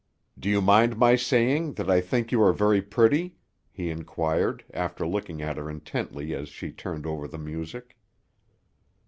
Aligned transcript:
"Do 0.39 0.49
you 0.49 0.61
mind 0.63 0.97
my 0.97 1.15
saying 1.15 1.73
that 1.73 1.87
I 1.87 2.01
think 2.01 2.31
you 2.31 2.41
are 2.41 2.53
very 2.53 2.81
pretty?" 2.81 3.35
he 3.69 3.91
inquired, 3.91 4.63
after 4.73 5.05
looking 5.05 5.43
at 5.43 5.57
her 5.57 5.69
intently 5.69 6.33
as 6.33 6.49
she 6.49 6.71
turned 6.71 7.05
over 7.05 7.27
the 7.27 7.37
music. 7.37 7.95